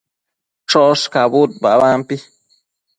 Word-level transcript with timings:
choshcabud 0.69 1.49
babampi 1.63 2.15